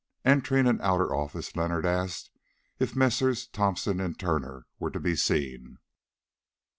Entering 0.25 0.65
an 0.65 0.79
outer 0.81 1.13
office 1.13 1.55
Leonard 1.55 1.85
asked 1.85 2.31
if 2.79 2.95
Messrs. 2.95 3.45
Thomson 3.47 4.01
& 4.13 4.13
Turner 4.15 4.65
were 4.79 4.89
to 4.89 4.99
be 4.99 5.15
seen. 5.15 5.77